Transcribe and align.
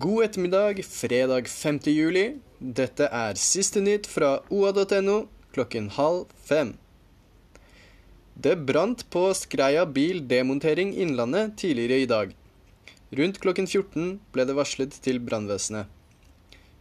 God 0.00 0.24
ettermiddag, 0.24 0.84
fredag 0.84 1.48
5. 1.48 1.78
juli. 1.90 2.24
Dette 2.60 3.06
er 3.08 3.38
siste 3.40 3.80
nytt 3.82 4.04
fra 4.06 4.28
oa.no 4.52 5.14
klokken 5.56 5.88
halv 5.96 6.28
fem. 6.44 6.74
Det 8.36 8.52
brant 8.68 9.06
på 9.10 9.22
Skreia 9.34 9.86
bil 9.88 10.20
demontering 10.30 10.92
Innlandet 10.92 11.56
tidligere 11.62 12.02
i 12.04 12.10
dag. 12.12 12.34
Rundt 13.20 13.40
klokken 13.42 13.66
14 13.66 14.10
ble 14.34 14.46
det 14.46 14.58
varslet 14.60 14.98
til 15.02 15.22
brannvesenet. 15.24 15.88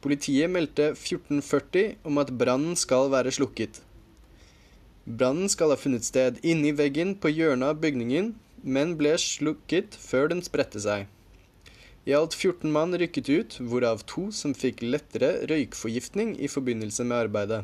Politiet 0.00 0.54
meldte 0.54 0.92
14.40 0.94 1.96
om 2.08 2.20
at 2.22 2.32
brannen 2.38 2.78
skal 2.78 3.10
være 3.12 3.34
slukket. 3.34 3.82
Brannen 5.04 5.50
skal 5.52 5.74
ha 5.74 5.80
funnet 5.80 6.06
sted 6.06 6.38
inni 6.46 6.72
veggen 6.78 7.18
på 7.18 7.34
hjørnet 7.34 7.74
av 7.74 7.82
bygningen, 7.82 8.36
men 8.62 8.94
ble 9.00 9.18
slukket 9.18 9.98
før 9.98 10.30
den 10.32 10.46
spredte 10.46 10.80
seg. 10.86 11.10
I 12.02 12.14
alt 12.18 12.34
14 12.34 12.72
mann 12.74 12.96
rykket 12.98 13.28
ut, 13.30 13.56
hvorav 13.62 14.02
to 14.10 14.30
som 14.34 14.56
fikk 14.58 14.80
lettere 14.82 15.44
røykforgiftning 15.46 16.34
i 16.42 16.50
forbindelse 16.50 17.06
med 17.06 17.28
arbeidet. 17.28 17.60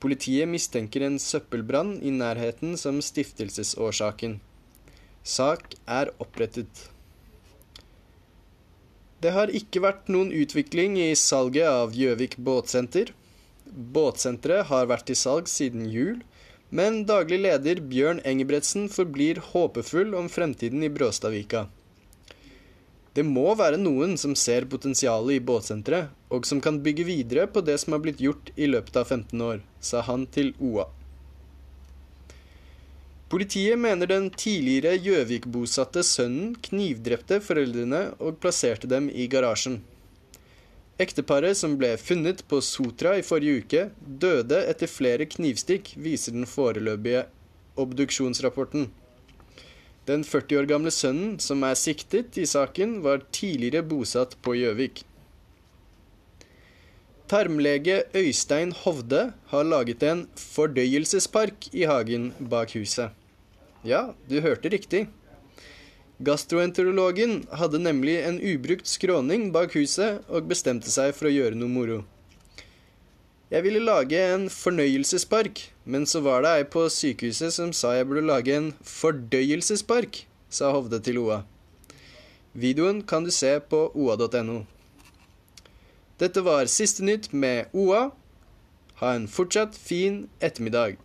Politiet 0.00 0.48
mistenker 0.48 1.04
en 1.04 1.18
søppelbrann 1.20 1.98
i 2.00 2.12
nærheten 2.12 2.78
som 2.80 3.02
stiftelsesårsaken. 3.04 4.38
Sak 5.24 5.76
er 5.88 6.10
opprettet. 6.20 6.88
Det 9.20 9.32
har 9.32 9.52
ikke 9.52 9.80
vært 9.84 10.10
noen 10.12 10.32
utvikling 10.36 10.98
i 11.00 11.12
salget 11.16 11.68
av 11.68 11.94
Gjøvik 11.96 12.36
båtsenter. 12.36 13.12
Båtsenteret 13.64 14.68
har 14.72 14.88
vært 14.90 15.08
til 15.08 15.16
salg 15.16 15.48
siden 15.48 15.86
jul, 15.92 16.18
men 16.68 17.04
daglig 17.08 17.40
leder 17.44 17.80
Bjørn 17.80 18.20
Engebretsen 18.28 18.90
forblir 18.92 19.40
håpefull 19.52 20.12
om 20.18 20.28
fremtiden 20.32 20.84
i 20.84 20.92
Bråstadvika. 20.92 21.66
Det 23.14 23.22
må 23.22 23.46
være 23.54 23.78
noen 23.78 24.16
som 24.18 24.34
ser 24.34 24.66
potensialet 24.66 25.36
i 25.36 25.44
båtsenteret, 25.46 26.10
og 26.34 26.46
som 26.48 26.58
kan 26.62 26.80
bygge 26.82 27.06
videre 27.06 27.46
på 27.46 27.62
det 27.62 27.76
som 27.82 27.94
har 27.94 28.02
blitt 28.02 28.22
gjort 28.22 28.50
i 28.58 28.66
løpet 28.66 28.96
av 28.98 29.06
15 29.06 29.44
år, 29.48 29.62
sa 29.78 30.02
han 30.02 30.26
til 30.34 30.50
OA. 30.58 30.88
Politiet 33.30 33.78
mener 33.78 34.10
den 34.10 34.26
tidligere 34.30 34.98
Gjøvik-bosatte 35.02 36.02
sønnen 36.06 36.52
knivdrepte 36.62 37.38
foreldrene 37.42 38.02
og 38.18 38.40
plasserte 38.42 38.90
dem 38.90 39.08
i 39.10 39.28
garasjen. 39.30 39.80
Ekteparet 41.02 41.58
som 41.58 41.78
ble 41.78 41.96
funnet 41.98 42.44
på 42.50 42.60
Sotra 42.62 43.16
i 43.18 43.24
forrige 43.26 43.62
uke, 43.62 43.86
døde 43.98 44.60
etter 44.70 44.90
flere 44.90 45.26
knivstikk, 45.26 45.96
viser 45.98 46.36
den 46.36 46.46
foreløpige 46.46 47.24
obduksjonsrapporten. 47.80 48.86
Den 50.04 50.24
40 50.24 50.58
år 50.60 50.66
gamle 50.68 50.92
sønnen 50.92 51.38
som 51.40 51.62
er 51.64 51.78
siktet 51.80 52.36
i 52.36 52.44
saken, 52.48 52.98
var 53.04 53.24
tidligere 53.32 53.84
bosatt 53.88 54.36
på 54.44 54.56
Gjøvik. 54.58 55.02
Tarmlege 57.24 58.02
Øystein 58.12 58.74
Hovde 58.84 59.32
har 59.48 59.64
laget 59.64 60.02
en 60.04 60.26
fordøyelsespark 60.36 61.70
i 61.72 61.86
hagen 61.88 62.34
bak 62.52 62.76
huset. 62.76 63.16
Ja, 63.84 64.10
du 64.28 64.42
hørte 64.44 64.68
riktig. 64.68 65.06
Gastroenterologen 66.24 67.46
hadde 67.56 67.80
nemlig 67.80 68.20
en 68.28 68.36
ubrukt 68.38 68.86
skråning 68.86 69.48
bak 69.56 69.72
huset 69.74 70.20
og 70.28 70.52
bestemte 70.52 70.92
seg 70.92 71.16
for 71.16 71.30
å 71.30 71.32
gjøre 71.32 71.56
noe 71.56 71.72
moro. 71.72 72.02
Jeg 73.54 73.62
ville 73.62 73.78
lage 73.86 74.18
en 74.18 74.48
fornøyelsespark, 74.50 75.60
men 75.84 76.08
så 76.10 76.18
var 76.26 76.40
det 76.42 76.52
ei 76.58 76.62
på 76.66 76.88
sykehuset 76.90 77.54
som 77.54 77.68
sa 77.70 77.92
jeg 77.94 78.08
burde 78.10 78.24
lage 78.26 78.50
en 78.50 78.72
fordøyelsespark, 78.82 80.24
sa 80.50 80.72
Hovde 80.74 80.98
til 80.98 81.20
OA. 81.22 81.36
Videoen 82.58 83.04
kan 83.06 83.22
du 83.22 83.30
se 83.30 83.52
på 83.62 83.84
oa.no. 83.94 84.56
Dette 86.18 86.42
var 86.42 86.66
siste 86.66 87.06
nytt 87.06 87.30
med 87.30 87.70
OA. 87.70 88.08
Ha 88.98 89.14
en 89.14 89.30
fortsatt 89.30 89.78
fin 89.78 90.24
ettermiddag. 90.42 90.98